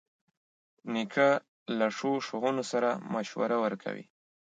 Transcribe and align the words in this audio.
نیکه 0.93 1.29
له 1.77 1.87
ښو 1.95 2.11
ښوونو 2.25 2.63
سره 2.71 2.89
مشوره 3.13 3.57
ورکوي. 3.63 4.05